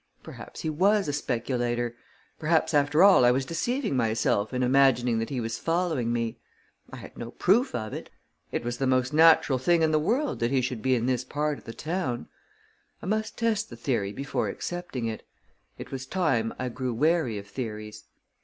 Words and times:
Perhaps 0.23 0.61
he 0.61 0.69
was 0.71 1.07
a 1.07 1.13
speculator; 1.13 1.95
perhaps, 2.39 2.73
after 2.73 3.03
all, 3.03 3.23
I 3.23 3.29
was 3.29 3.45
deceiving 3.45 3.95
myself 3.95 4.51
in 4.51 4.63
imagining 4.63 5.19
that 5.19 5.29
he 5.29 5.39
was 5.39 5.59
following 5.59 6.11
me. 6.11 6.39
I 6.89 6.95
had 6.95 7.15
no 7.15 7.29
proof 7.29 7.75
of 7.75 7.93
it; 7.93 8.09
it 8.51 8.63
was 8.63 8.79
the 8.79 8.87
most 8.87 9.13
natural 9.13 9.59
thing 9.59 9.83
in 9.83 9.91
the 9.91 9.99
world 9.99 10.39
that 10.39 10.49
he 10.49 10.59
should 10.61 10.81
be 10.81 10.95
in 10.95 11.05
this 11.05 11.23
part 11.23 11.59
of 11.59 11.65
the 11.65 11.73
town. 11.75 12.27
I 12.99 13.05
must 13.05 13.37
test 13.37 13.69
the 13.69 13.75
theory 13.77 14.11
before 14.11 14.49
accepting 14.49 15.05
it. 15.05 15.21
It 15.77 15.91
was 15.91 16.07
time 16.07 16.51
I 16.57 16.69
grew 16.69 16.95
wary 16.95 17.37
of 17.37 17.45
theories. 17.45 18.05